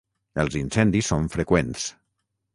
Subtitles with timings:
[0.43, 1.87] Els incendis són freqüents.